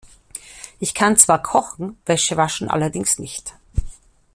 Ich 0.79 0.95
kann 0.95 1.15
zwar 1.15 1.43
kochen, 1.43 1.95
Wäsche 2.07 2.35
waschen 2.35 2.71
allerdings 2.71 3.19
nicht. 3.19 3.53